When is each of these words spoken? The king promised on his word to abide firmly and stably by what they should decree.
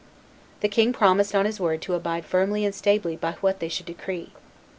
The 0.61 0.67
king 0.67 0.93
promised 0.93 1.35
on 1.35 1.45
his 1.45 1.59
word 1.59 1.79
to 1.83 1.93
abide 1.93 2.25
firmly 2.25 2.65
and 2.65 2.73
stably 2.73 3.15
by 3.15 3.33
what 3.33 3.59
they 3.59 3.69
should 3.69 3.85
decree. 3.85 4.31